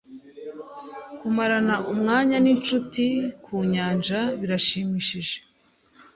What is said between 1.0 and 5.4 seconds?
Kumarana umwanya ninshuti kumyanyanja birashimishije.